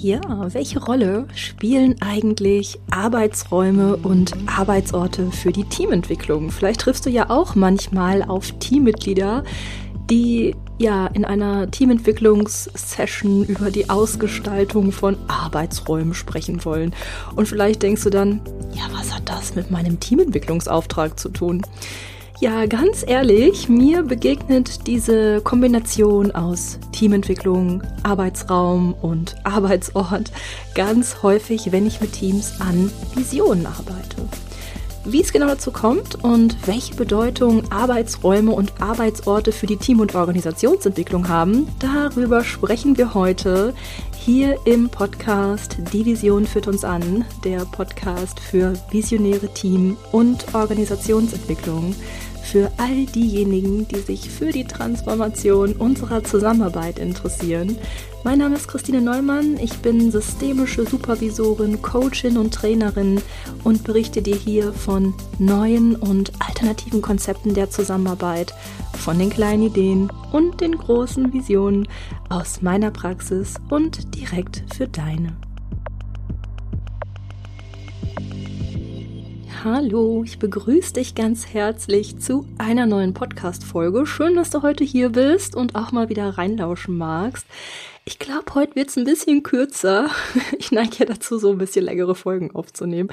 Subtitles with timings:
[0.00, 0.20] Ja,
[0.54, 6.52] welche Rolle spielen eigentlich Arbeitsräume und Arbeitsorte für die Teamentwicklung?
[6.52, 9.42] Vielleicht triffst du ja auch manchmal auf Teammitglieder,
[10.08, 16.94] die ja in einer Teamentwicklungssession über die Ausgestaltung von Arbeitsräumen sprechen wollen.
[17.34, 18.40] Und vielleicht denkst du dann,
[18.74, 21.62] ja, was hat das mit meinem Teamentwicklungsauftrag zu tun?
[22.40, 30.30] Ja, ganz ehrlich, mir begegnet diese Kombination aus Teamentwicklung, Arbeitsraum und Arbeitsort
[30.76, 34.28] ganz häufig, wenn ich mit Teams an Visionen arbeite.
[35.04, 40.14] Wie es genau dazu kommt und welche Bedeutung Arbeitsräume und Arbeitsorte für die Team- und
[40.14, 43.74] Organisationsentwicklung haben, darüber sprechen wir heute
[44.12, 51.94] hier im Podcast Die Vision führt uns an, der Podcast für visionäre Team- und Organisationsentwicklung
[52.48, 57.76] für all diejenigen, die sich für die Transformation unserer Zusammenarbeit interessieren.
[58.24, 63.20] Mein Name ist Christine Neumann, ich bin systemische Supervisorin, Coachin und Trainerin
[63.64, 68.54] und berichte dir hier von neuen und alternativen Konzepten der Zusammenarbeit,
[68.96, 71.86] von den kleinen Ideen und den großen Visionen
[72.30, 75.36] aus meiner Praxis und direkt für deine.
[79.64, 84.06] Hallo, ich begrüße dich ganz herzlich zu einer neuen Podcast-Folge.
[84.06, 87.44] Schön, dass du heute hier bist und auch mal wieder reinlauschen magst.
[88.04, 90.10] Ich glaube, heute wird es ein bisschen kürzer.
[90.58, 93.08] Ich neige ja dazu, so ein bisschen längere Folgen aufzunehmen.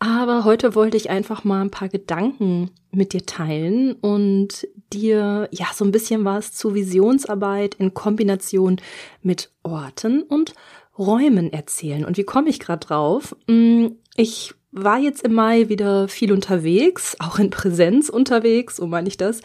[0.00, 5.66] Aber heute wollte ich einfach mal ein paar Gedanken mit dir teilen und dir ja
[5.72, 8.80] so ein bisschen was zu Visionsarbeit in Kombination
[9.22, 10.52] mit Orten und
[10.98, 12.04] Räumen erzählen.
[12.04, 13.36] Und wie komme ich gerade drauf?
[13.46, 19.08] Hm, ich war jetzt im Mai wieder viel unterwegs, auch in Präsenz unterwegs, so meine
[19.08, 19.40] ich das.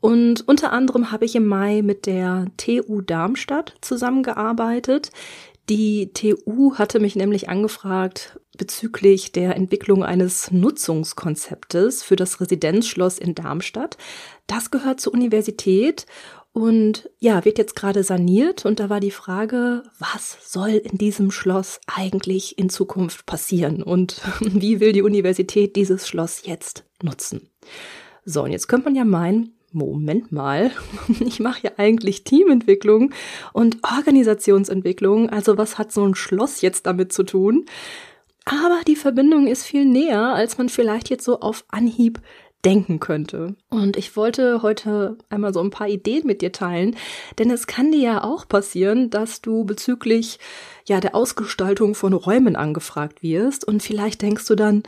[0.00, 5.10] Und unter anderem habe ich im Mai mit der TU Darmstadt zusammengearbeitet.
[5.68, 13.36] Die TU hatte mich nämlich angefragt bezüglich der Entwicklung eines Nutzungskonzeptes für das Residenzschloss in
[13.36, 13.96] Darmstadt.
[14.48, 16.06] Das gehört zur Universität
[16.52, 21.30] und ja, wird jetzt gerade saniert und da war die Frage, was soll in diesem
[21.30, 27.48] Schloss eigentlich in Zukunft passieren und wie will die Universität dieses Schloss jetzt nutzen?
[28.24, 30.70] So, und jetzt könnte man ja meinen, Moment mal,
[31.20, 33.14] ich mache ja eigentlich Teamentwicklung
[33.54, 37.64] und Organisationsentwicklung, also was hat so ein Schloss jetzt damit zu tun?
[38.44, 42.20] Aber die Verbindung ist viel näher, als man vielleicht jetzt so auf Anhieb
[42.64, 43.56] denken könnte.
[43.70, 46.96] Und ich wollte heute einmal so ein paar Ideen mit dir teilen,
[47.38, 50.38] denn es kann dir ja auch passieren, dass du bezüglich
[50.86, 54.84] ja der Ausgestaltung von Räumen angefragt wirst und vielleicht denkst du dann,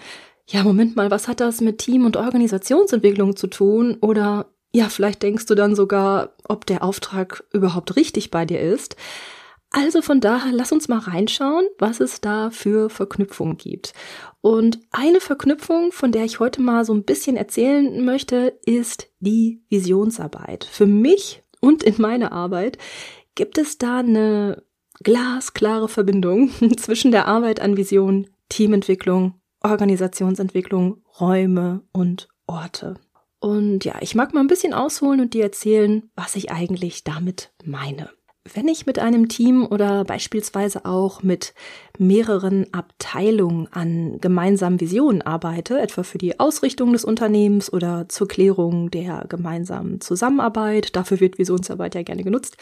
[0.47, 3.97] ja, Moment mal, was hat das mit Team- und Organisationsentwicklung zu tun?
[4.01, 8.97] Oder ja, vielleicht denkst du dann sogar, ob der Auftrag überhaupt richtig bei dir ist.
[9.77, 13.93] Also von daher, lass uns mal reinschauen, was es da für Verknüpfungen gibt.
[14.41, 19.65] Und eine Verknüpfung, von der ich heute mal so ein bisschen erzählen möchte, ist die
[19.71, 20.63] Visionsarbeit.
[20.63, 22.79] Für mich und in meiner Arbeit
[23.35, 24.63] gibt es da eine
[25.03, 32.95] glasklare Verbindung zwischen der Arbeit an Vision, Teamentwicklung, Organisationsentwicklung, Räume und Orte.
[33.41, 37.53] Und ja, ich mag mal ein bisschen ausholen und dir erzählen, was ich eigentlich damit
[37.65, 38.09] meine.
[38.53, 41.55] Wenn ich mit einem Team oder beispielsweise auch mit
[41.99, 48.91] mehreren Abteilungen an gemeinsamen Visionen arbeite, etwa für die Ausrichtung des Unternehmens oder zur Klärung
[48.91, 52.59] der gemeinsamen Zusammenarbeit, dafür wird Visionsarbeit ja gerne genutzt,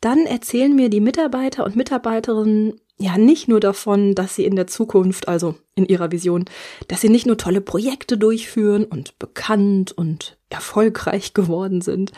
[0.00, 4.66] dann erzählen mir die Mitarbeiter und Mitarbeiterinnen ja nicht nur davon, dass sie in der
[4.66, 6.44] Zukunft, also in ihrer Vision,
[6.88, 12.12] dass sie nicht nur tolle Projekte durchführen und bekannt und erfolgreich geworden sind,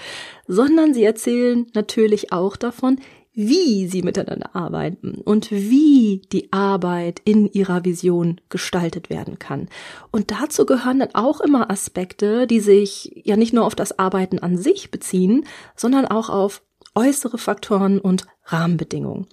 [0.46, 2.98] sondern sie erzählen natürlich auch davon,
[3.34, 9.68] wie sie miteinander arbeiten und wie die Arbeit in ihrer Vision gestaltet werden kann.
[10.10, 14.38] Und dazu gehören dann auch immer Aspekte, die sich ja nicht nur auf das Arbeiten
[14.40, 16.62] an sich beziehen, sondern auch auf
[16.94, 19.26] äußere Faktoren und Rahmenbedingungen.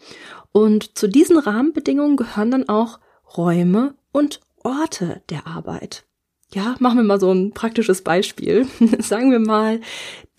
[0.51, 2.99] Und zu diesen Rahmenbedingungen gehören dann auch
[3.37, 6.05] Räume und Orte der Arbeit.
[6.51, 8.67] Ja, machen wir mal so ein praktisches Beispiel.
[8.99, 9.81] Sagen wir mal,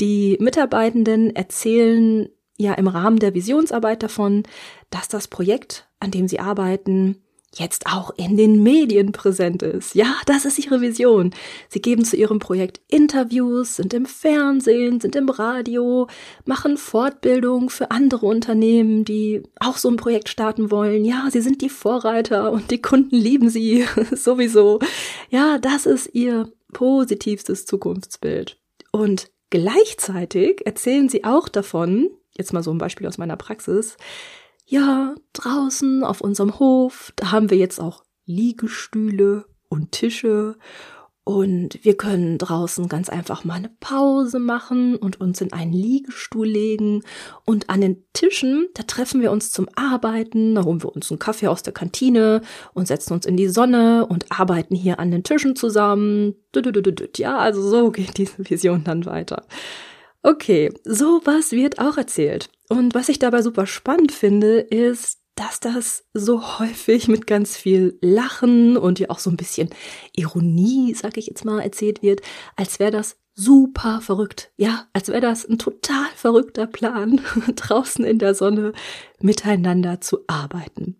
[0.01, 4.43] die Mitarbeitenden erzählen ja im Rahmen der Visionsarbeit davon,
[4.91, 7.23] dass das Projekt, an dem sie arbeiten,
[7.55, 9.95] jetzt auch in den Medien präsent ist.
[9.95, 11.35] Ja, das ist ihre Vision.
[11.69, 16.07] Sie geben zu ihrem Projekt Interviews, sind im Fernsehen, sind im Radio,
[16.45, 21.05] machen Fortbildung für andere Unternehmen, die auch so ein Projekt starten wollen.
[21.05, 24.79] Ja, sie sind die Vorreiter und die Kunden lieben sie sowieso.
[25.31, 28.59] Ja, das ist ihr positivstes Zukunftsbild.
[28.93, 33.97] Und gleichzeitig erzählen sie auch davon, jetzt mal so ein Beispiel aus meiner Praxis,
[34.71, 40.57] ja, draußen auf unserem Hof, da haben wir jetzt auch Liegestühle und Tische
[41.25, 46.47] und wir können draußen ganz einfach mal eine Pause machen und uns in einen Liegestuhl
[46.47, 47.03] legen.
[47.45, 51.19] Und an den Tischen, da treffen wir uns zum Arbeiten, da holen wir uns einen
[51.19, 52.41] Kaffee aus der Kantine
[52.73, 56.35] und setzen uns in die Sonne und arbeiten hier an den Tischen zusammen.
[57.17, 59.45] Ja, also so geht diese Vision dann weiter.
[60.23, 62.51] Okay, sowas wird auch erzählt.
[62.69, 67.99] Und was ich dabei super spannend finde, ist, dass das so häufig mit ganz viel
[68.03, 69.71] Lachen und ja auch so ein bisschen
[70.15, 72.21] Ironie, sag ich jetzt mal, erzählt wird,
[72.57, 74.53] als wäre das super verrückt.
[74.59, 77.21] Ja, als wäre das ein total verrückter Plan,
[77.57, 78.73] draußen in der Sonne
[79.21, 80.97] miteinander zu arbeiten.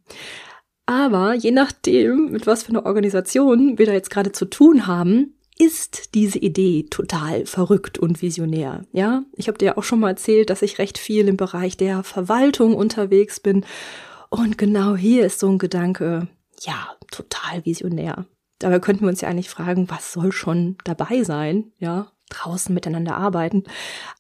[0.87, 5.35] Aber je nachdem, mit was für einer Organisation wir da jetzt gerade zu tun haben,
[5.61, 8.87] ist diese Idee total verrückt und visionär.
[8.93, 11.77] Ja, ich habe dir ja auch schon mal erzählt, dass ich recht viel im Bereich
[11.77, 13.67] der Verwaltung unterwegs bin
[14.31, 16.29] und genau hier ist so ein Gedanke,
[16.61, 18.25] ja, total visionär.
[18.59, 23.17] Dabei könnten wir uns ja eigentlich fragen, was soll schon dabei sein, ja, draußen miteinander
[23.17, 23.65] arbeiten.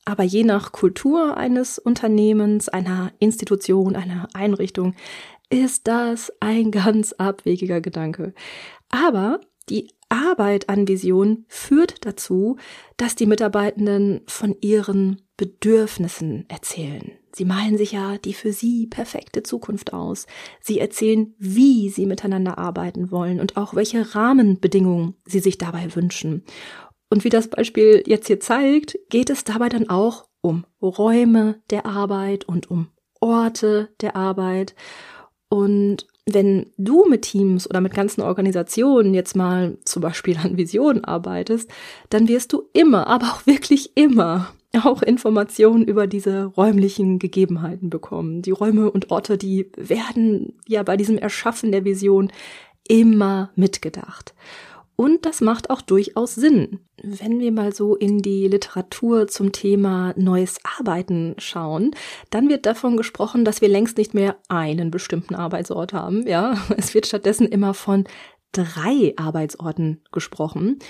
[0.05, 4.95] Aber je nach Kultur eines Unternehmens, einer Institution, einer Einrichtung,
[5.49, 8.35] ist das ein ganz abwegiger Gedanke.
[8.91, 9.41] Aber
[9.71, 12.57] die Arbeit an Vision führt dazu,
[12.97, 17.13] dass die Mitarbeitenden von ihren Bedürfnissen erzählen.
[17.33, 20.27] Sie malen sich ja die für sie perfekte Zukunft aus.
[20.61, 26.45] Sie erzählen, wie sie miteinander arbeiten wollen und auch welche Rahmenbedingungen sie sich dabei wünschen.
[27.09, 31.87] Und wie das Beispiel jetzt hier zeigt, geht es dabei dann auch um Räume der
[31.87, 32.89] Arbeit und um
[33.21, 34.75] Orte der Arbeit.
[35.49, 41.05] Und wenn du mit Teams oder mit ganzen Organisationen jetzt mal zum Beispiel an Visionen
[41.05, 41.71] arbeitest,
[42.11, 44.53] dann wirst du immer, aber auch wirklich immer
[44.85, 48.43] auch Informationen über diese räumlichen Gegebenheiten bekommen.
[48.43, 52.31] Die Räume und Orte, die werden ja bei diesem Erschaffen der Vision
[52.87, 54.35] immer mitgedacht.
[55.01, 56.81] Und das macht auch durchaus Sinn.
[57.03, 61.93] Wenn wir mal so in die Literatur zum Thema neues Arbeiten schauen,
[62.29, 66.27] dann wird davon gesprochen, dass wir längst nicht mehr einen bestimmten Arbeitsort haben.
[66.27, 68.05] Ja, es wird stattdessen immer von
[68.53, 70.81] drei Arbeitsorten gesprochen,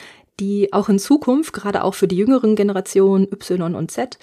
[0.41, 4.19] die auch in Zukunft, gerade auch für die jüngeren Generationen Y und Z,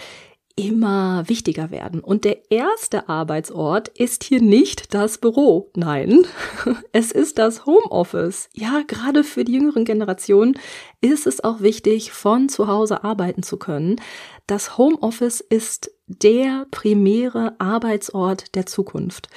[0.58, 2.02] immer wichtiger werden.
[2.02, 5.72] Und der erste Arbeitsort ist hier nicht das Büro.
[5.76, 6.26] Nein,
[6.92, 8.50] es ist das Homeoffice.
[8.54, 10.60] Ja, gerade für die jüngeren Generationen
[11.00, 14.02] ist es auch wichtig, von zu Hause arbeiten zu können.
[14.48, 19.30] Das Homeoffice ist der primäre Arbeitsort der Zukunft.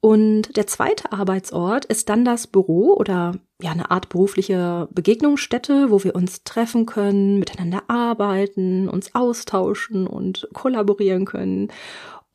[0.00, 6.02] Und der zweite Arbeitsort ist dann das Büro oder ja eine Art berufliche Begegnungsstätte, wo
[6.02, 11.68] wir uns treffen können, miteinander arbeiten, uns austauschen und kollaborieren können.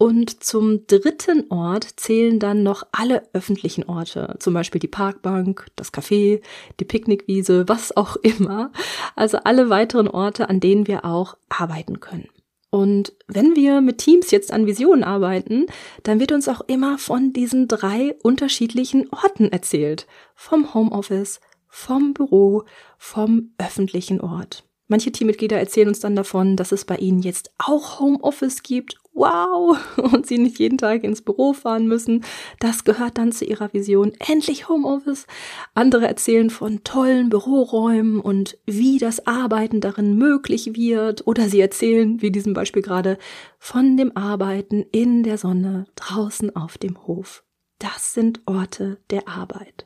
[0.01, 5.93] Und zum dritten Ort zählen dann noch alle öffentlichen Orte, zum Beispiel die Parkbank, das
[5.93, 6.41] Café,
[6.79, 8.71] die Picknickwiese, was auch immer.
[9.17, 12.29] Also alle weiteren Orte, an denen wir auch arbeiten können.
[12.71, 15.65] Und wenn wir mit Teams jetzt an Visionen arbeiten,
[16.03, 20.05] dann wird uns auch immer von diesen drei unterschiedlichen Orten erzählt.
[20.35, 22.63] Vom Homeoffice, vom Büro,
[22.97, 24.68] vom öffentlichen Ort.
[24.89, 29.77] Manche Teammitglieder erzählen uns dann davon, dass es bei ihnen jetzt auch Homeoffice gibt wow,
[29.97, 32.23] und sie nicht jeden Tag ins Büro fahren müssen.
[32.59, 34.13] Das gehört dann zu ihrer Vision.
[34.27, 35.27] Endlich Homeoffice.
[35.75, 41.27] Andere erzählen von tollen Büroräumen und wie das Arbeiten darin möglich wird.
[41.27, 43.17] Oder sie erzählen, wie diesem Beispiel gerade,
[43.59, 47.43] von dem Arbeiten in der Sonne draußen auf dem Hof.
[47.77, 49.85] Das sind Orte der Arbeit.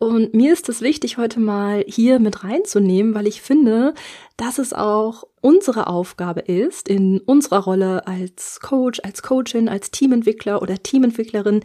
[0.00, 3.92] Und mir ist es wichtig, heute mal hier mit reinzunehmen, weil ich finde,
[4.38, 10.62] dass es auch unsere Aufgabe ist, in unserer Rolle als Coach, als Coachin, als Teamentwickler
[10.62, 11.60] oder Teamentwicklerin,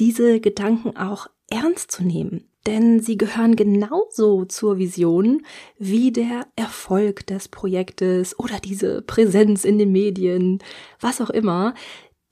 [0.00, 2.48] diese Gedanken auch ernst zu nehmen.
[2.66, 5.42] Denn sie gehören genauso zur Vision
[5.78, 10.60] wie der Erfolg des Projektes oder diese Präsenz in den Medien,
[11.00, 11.74] was auch immer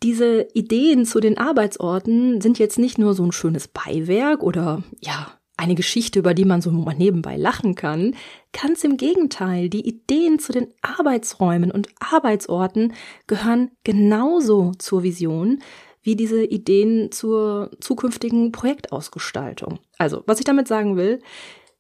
[0.02, 5.38] diese Ideen zu den Arbeitsorten sind jetzt nicht nur so ein schönes Beiwerk oder ja,
[5.62, 8.16] eine Geschichte, über die man so mal nebenbei lachen kann,
[8.52, 9.69] ganz im Gegenteil.
[9.69, 12.95] Die Ideen zu den Arbeitsräumen und Arbeitsorten
[13.28, 15.62] gehören genauso zur Vision
[16.02, 19.78] wie diese Ideen zur zukünftigen Projektausgestaltung.
[19.99, 21.21] Also, was ich damit sagen will,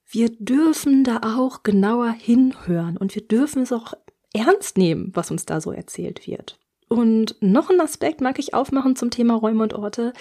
[0.08, 3.94] wir dürfen da auch genauer hinhören und wir dürfen es auch
[4.32, 6.61] ernst nehmen, was uns da so erzählt wird.
[6.92, 10.12] Und noch ein Aspekt mag ich aufmachen zum Thema Räume und Orte.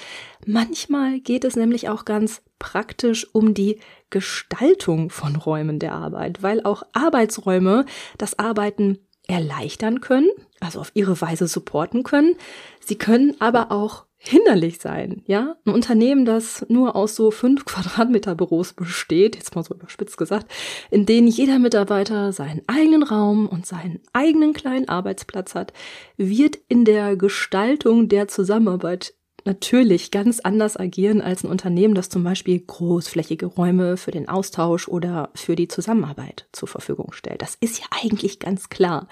[0.46, 6.64] Manchmal geht es nämlich auch ganz praktisch um die Gestaltung von Räumen der Arbeit, weil
[6.64, 7.86] auch Arbeitsräume
[8.18, 10.30] das Arbeiten erleichtern können,
[10.62, 12.36] also auf ihre Weise supporten können.
[12.80, 15.56] Sie können aber auch hinderlich sein, ja?
[15.66, 20.46] Ein Unternehmen, das nur aus so fünf Quadratmeter Büros besteht, jetzt mal so überspitzt gesagt,
[20.92, 25.74] in denen jeder Mitarbeiter seinen eigenen Raum und seinen eigenen kleinen Arbeitsplatz hat,
[26.18, 32.24] wird in der Gestaltung der Zusammenarbeit natürlich ganz anders agieren als ein Unternehmen, das zum
[32.24, 37.42] Beispiel großflächige Räume für den Austausch oder für die Zusammenarbeit zur Verfügung stellt.
[37.42, 39.08] Das ist ja eigentlich ganz klar.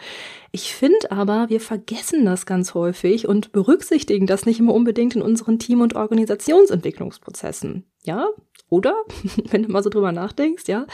[0.51, 5.21] Ich finde aber, wir vergessen das ganz häufig und berücksichtigen das nicht immer unbedingt in
[5.21, 7.85] unseren Team- und Organisationsentwicklungsprozessen.
[8.03, 8.27] Ja,
[8.69, 8.95] oder,
[9.49, 10.85] wenn du mal so drüber nachdenkst, ja,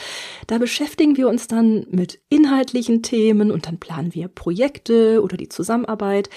[0.47, 5.49] da beschäftigen wir uns dann mit inhaltlichen Themen und dann planen wir Projekte oder die
[5.49, 6.29] Zusammenarbeit.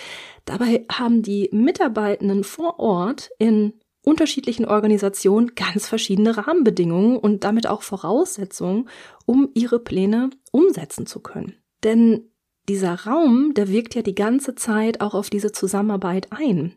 [0.44, 7.82] Dabei haben die Mitarbeitenden vor Ort in unterschiedlichen Organisationen ganz verschiedene Rahmenbedingungen und damit auch
[7.82, 8.88] Voraussetzungen,
[9.26, 11.54] um ihre Pläne umsetzen zu können.
[11.84, 12.30] Denn
[12.68, 16.74] dieser Raum, der wirkt ja die ganze Zeit auch auf diese Zusammenarbeit ein.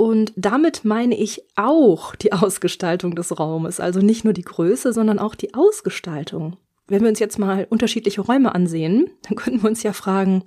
[0.00, 5.18] Und damit meine ich auch die Ausgestaltung des Raumes, also nicht nur die Größe, sondern
[5.18, 6.56] auch die Ausgestaltung.
[6.86, 10.42] Wenn wir uns jetzt mal unterschiedliche Räume ansehen, dann könnten wir uns ja fragen,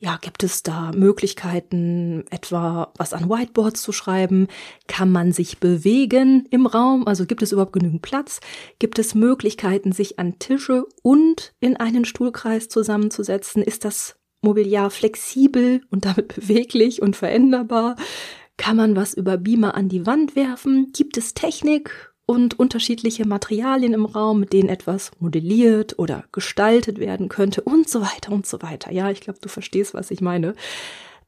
[0.00, 4.48] ja, gibt es da Möglichkeiten, etwa was an Whiteboards zu schreiben?
[4.88, 7.06] Kann man sich bewegen im Raum?
[7.06, 8.40] Also gibt es überhaupt genügend Platz?
[8.80, 13.62] Gibt es Möglichkeiten, sich an Tische und in einen Stuhlkreis zusammenzusetzen?
[13.62, 17.94] Ist das Mobiliar flexibel und damit beweglich und veränderbar?
[18.60, 20.92] Kann man was über Beamer an die Wand werfen?
[20.92, 27.30] Gibt es Technik und unterschiedliche Materialien im Raum, mit denen etwas modelliert oder gestaltet werden
[27.30, 28.92] könnte und so weiter und so weiter.
[28.92, 30.54] Ja, ich glaube, du verstehst, was ich meine.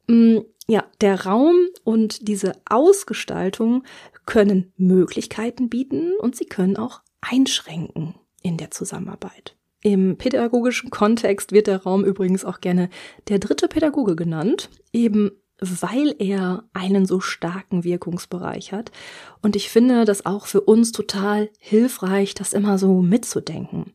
[0.08, 3.84] Mm, ja, der Raum und diese Ausgestaltung
[4.26, 9.56] können Möglichkeiten bieten und sie können auch einschränken in der Zusammenarbeit.
[9.80, 12.90] Im pädagogischen Kontext wird der Raum übrigens auch gerne
[13.28, 18.90] der dritte Pädagoge genannt, eben weil er einen so starken Wirkungsbereich hat.
[19.40, 23.92] Und ich finde das auch für uns total hilfreich, das immer so mitzudenken.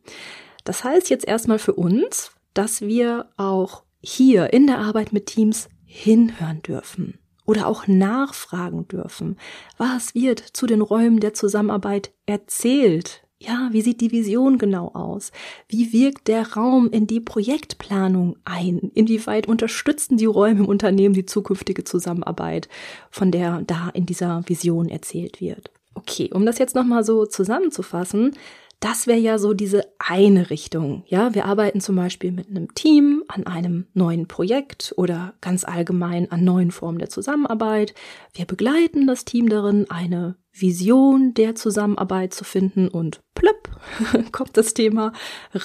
[0.64, 5.68] Das heißt jetzt erstmal für uns, dass wir auch hier in der Arbeit mit Teams
[5.84, 9.38] hinhören dürfen oder auch nachfragen dürfen.
[9.76, 13.22] Was wird zu den Räumen der Zusammenarbeit erzählt?
[13.40, 15.30] Ja, wie sieht die Vision genau aus?
[15.68, 18.90] Wie wirkt der Raum in die Projektplanung ein?
[18.94, 22.68] Inwieweit unterstützen die Räume im Unternehmen die zukünftige Zusammenarbeit,
[23.10, 25.70] von der da in dieser Vision erzählt wird?
[25.94, 28.34] Okay, um das jetzt nochmal so zusammenzufassen,
[28.80, 31.02] das wäre ja so diese eine Richtung.
[31.06, 36.30] Ja, wir arbeiten zum Beispiel mit einem Team an einem neuen Projekt oder ganz allgemein
[36.30, 37.94] an neuen Formen der Zusammenarbeit.
[38.34, 43.68] Wir begleiten das Team darin, eine Vision der Zusammenarbeit zu finden und plöpp
[44.32, 45.12] kommt das Thema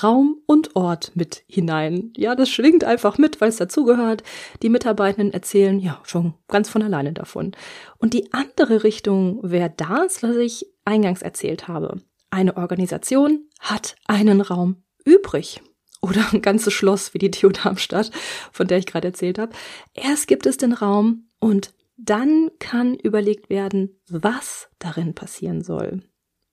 [0.02, 2.12] Raum und Ort mit hinein.
[2.18, 4.24] Ja, das schwingt einfach mit, weil es dazugehört.
[4.62, 7.52] Die Mitarbeitenden erzählen ja schon ganz von alleine davon.
[8.00, 12.02] Und die andere Richtung wäre das, was ich eingangs erzählt habe.
[12.34, 15.62] Eine Organisation hat einen Raum übrig.
[16.02, 18.10] Oder ein ganzes Schloss wie die TU Darmstadt,
[18.52, 19.54] von der ich gerade erzählt habe.
[19.94, 26.02] Erst gibt es den Raum und dann kann überlegt werden, was darin passieren soll.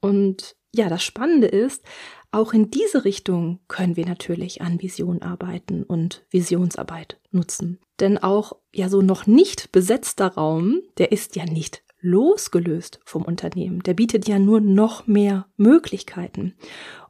[0.03, 1.83] Und ja, das Spannende ist,
[2.31, 7.81] auch in diese Richtung können wir natürlich an Vision arbeiten und Visionsarbeit nutzen.
[8.01, 13.83] Denn auch ja so noch nicht besetzter Raum, der ist ja nicht losgelöst vom Unternehmen.
[13.83, 16.55] Der bietet ja nur noch mehr Möglichkeiten.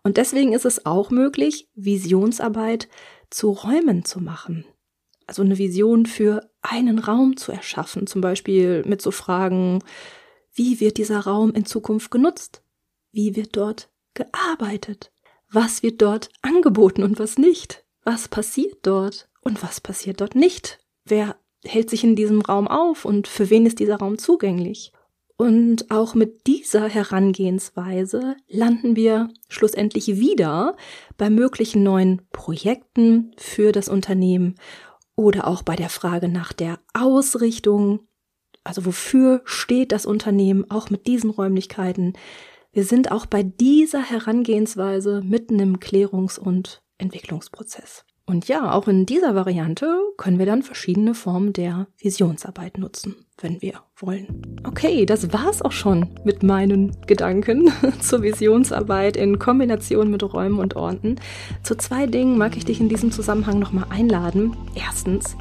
[0.03, 2.89] Und deswegen ist es auch möglich, Visionsarbeit
[3.31, 4.65] zu Räumen zu machen.
[5.27, 9.83] Also eine Vision für einen Raum zu erschaffen, zum Beispiel mit so Fragen,
[10.53, 12.65] wie wird dieser Raum in Zukunft genutzt?
[13.13, 15.13] Wie wird dort gearbeitet?
[15.51, 17.85] Was wird dort angeboten und was nicht?
[18.03, 20.79] Was passiert dort und was passiert dort nicht?
[21.05, 24.93] Wer hält sich in diesem Raum auf und für wen ist dieser Raum zugänglich?
[25.37, 30.77] Und auch mit dieser Herangehensweise landen wir schlussendlich wieder
[31.17, 34.57] bei möglichen neuen Projekten für das Unternehmen
[35.17, 38.01] oder auch bei der Frage nach der Ausrichtung.
[38.65, 42.13] Also wofür steht das Unternehmen auch mit diesen Räumlichkeiten?
[42.73, 48.05] Wir sind auch bei dieser Herangehensweise mitten im Klärungs- und Entwicklungsprozess.
[48.27, 53.61] Und ja, auch in dieser Variante können wir dann verschiedene Formen der Visionsarbeit nutzen, wenn
[53.61, 54.61] wir wollen.
[54.65, 60.77] Okay, das war's auch schon mit meinen Gedanken zur Visionsarbeit in Kombination mit Räumen und
[60.77, 61.17] Orten.
[61.65, 64.57] Zu zwei Dingen mag ich dich in diesem Zusammenhang nochmal einladen.
[64.77, 65.37] Erstens,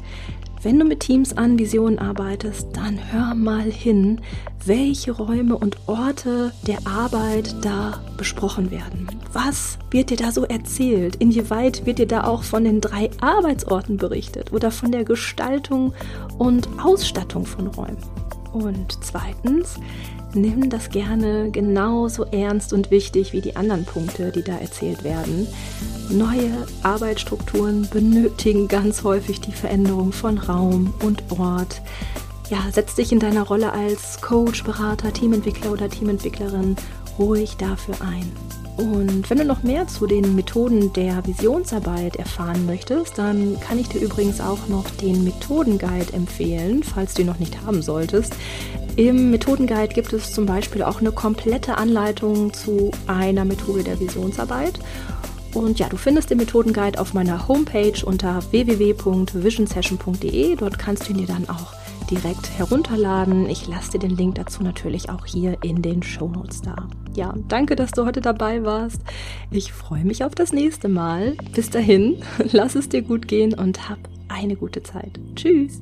[0.62, 4.20] wenn du mit Teams an Visionen arbeitest, dann hör mal hin,
[4.66, 9.08] welche Räume und Orte der Arbeit da besprochen werden.
[9.32, 11.16] Was wird dir da so erzählt?
[11.16, 15.94] Inwieweit wird dir da auch von den drei Arbeitsorten berichtet oder von der Gestaltung
[16.36, 17.96] und Ausstattung von Räumen?
[18.52, 19.76] Und zweitens,
[20.34, 25.46] nimm das gerne genauso ernst und wichtig wie die anderen Punkte, die da erzählt werden.
[26.08, 26.50] Neue
[26.82, 31.82] Arbeitsstrukturen benötigen ganz häufig die Veränderung von Raum und Ort.
[32.48, 36.76] Ja, setz dich in deiner Rolle als Coach, Berater, Teamentwickler oder Teamentwicklerin
[37.18, 38.32] ruhig dafür ein.
[38.80, 43.88] Und wenn du noch mehr zu den Methoden der Visionsarbeit erfahren möchtest, dann kann ich
[43.88, 48.32] dir übrigens auch noch den Methodenguide empfehlen, falls du ihn noch nicht haben solltest.
[48.96, 54.80] Im Methodenguide gibt es zum Beispiel auch eine komplette Anleitung zu einer Methode der Visionsarbeit.
[55.52, 60.56] Und ja, du findest den Methodenguide auf meiner Homepage unter www.visionsession.de.
[60.56, 61.74] Dort kannst du ihn dir dann auch
[62.10, 63.48] direkt herunterladen.
[63.48, 66.88] Ich lasse dir den Link dazu natürlich auch hier in den Shownotes da.
[67.14, 69.00] Ja, danke, dass du heute dabei warst.
[69.50, 71.36] Ich freue mich auf das nächste Mal.
[71.54, 73.98] Bis dahin, lass es dir gut gehen und hab
[74.28, 75.18] eine gute Zeit.
[75.34, 75.80] Tschüss.